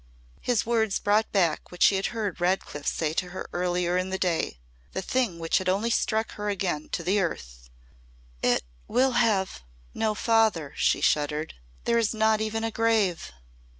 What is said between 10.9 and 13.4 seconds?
shuddered. "There is not even a grave."